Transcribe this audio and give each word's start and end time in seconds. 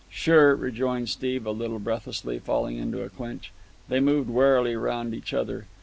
"Sure," 0.09 0.55
rejoined 0.55 1.09
Steve 1.09 1.45
a 1.45 1.51
little 1.51 1.77
breathlessly, 1.77 2.39
falling 2.39 2.75
into 2.79 3.03
a 3.03 3.09
clinch. 3.09 3.51
They 3.87 3.99
moved 3.99 4.31
warily 4.31 4.75
round 4.75 5.13
each 5.13 5.31
other. 5.31 5.67